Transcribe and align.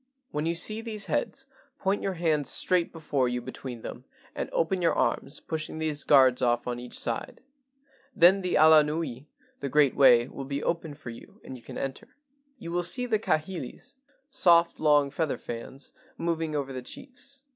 "When 0.31 0.47
you 0.47 0.55
see 0.55 0.81
these 0.81 1.05
heads, 1.05 1.45
point 1.77 2.01
your 2.01 2.15
hands 2.15 2.49
straight 2.49 2.91
before 2.91 3.29
you 3.29 3.39
between 3.39 3.83
them 3.83 4.05
and 4.33 4.49
open 4.51 4.81
your 4.81 4.95
arms, 4.95 5.39
pushing 5.39 5.77
these 5.77 6.03
guards 6.03 6.41
off 6.41 6.65
on 6.65 6.79
each 6.79 6.97
side, 6.97 7.41
then 8.15 8.41
the 8.41 8.55
ala 8.55 8.83
nui 8.83 9.27
[the 9.59 9.69
great 9.69 9.95
way] 9.95 10.27
will 10.27 10.45
be 10.45 10.63
open 10.63 10.95
for 10.95 11.11
you—and 11.11 11.55
you 11.55 11.61
can 11.61 11.77
enter. 11.77 12.15
"You 12.57 12.71
will 12.71 12.81
see 12.81 13.05
kahilis 13.07 13.93
[soft 14.31 14.79
long 14.79 15.11
feather 15.11 15.37
fans] 15.37 15.93
moving 16.17 16.55
over 16.55 16.73
the 16.73 16.81
chiefs. 16.81 17.43